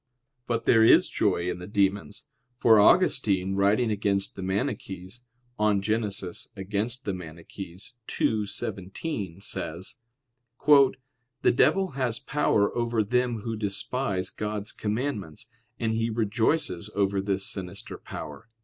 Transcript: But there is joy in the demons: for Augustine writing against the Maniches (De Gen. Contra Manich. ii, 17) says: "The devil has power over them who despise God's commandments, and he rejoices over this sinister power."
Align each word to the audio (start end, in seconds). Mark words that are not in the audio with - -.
But 0.47 0.65
there 0.65 0.83
is 0.83 1.07
joy 1.07 1.47
in 1.47 1.59
the 1.59 1.67
demons: 1.67 2.25
for 2.57 2.79
Augustine 2.79 3.53
writing 3.53 3.91
against 3.91 4.35
the 4.35 4.41
Maniches 4.41 5.21
(De 5.59 5.75
Gen. 5.79 6.01
Contra 6.03 7.13
Manich. 7.13 7.93
ii, 8.19 8.45
17) 8.47 9.41
says: 9.41 9.97
"The 10.65 11.51
devil 11.53 11.91
has 11.91 12.17
power 12.17 12.75
over 12.75 13.03
them 13.03 13.41
who 13.41 13.55
despise 13.55 14.31
God's 14.31 14.71
commandments, 14.71 15.45
and 15.79 15.93
he 15.93 16.09
rejoices 16.09 16.89
over 16.95 17.21
this 17.21 17.45
sinister 17.45 17.99
power." 17.99 18.49